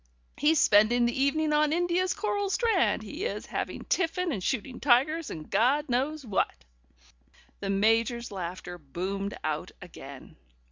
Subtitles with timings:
[0.35, 5.29] He's spending the evening on India's coral strand, he is, having tiffin and shooting tigers
[5.29, 6.65] and Gawd knows what'"
[7.59, 10.37] The Major's laughter boomed out again.